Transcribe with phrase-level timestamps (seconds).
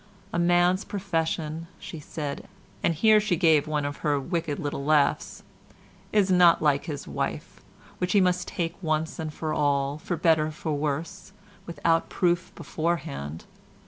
[0.33, 2.47] A man's profession," she said,
[2.81, 5.43] and here she gave one of her wicked little laughs,
[6.11, 7.61] "is not like his wife,
[7.99, 11.33] which he must take once for all, for better for worse,
[11.67, 13.45] without proof beforehand.